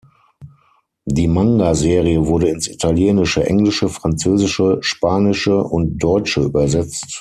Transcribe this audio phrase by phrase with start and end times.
[1.05, 7.19] Die Manga-Serie wurde ins Italienische, Englische, Französische, Spanische und Deutsche übersetzt.